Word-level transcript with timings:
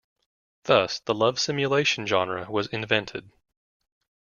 Thus, 0.63 0.97
the 0.99 1.13
love 1.13 1.39
simulation 1.39 2.07
genre 2.07 2.49
was 2.49 2.65
invented. 2.65 3.29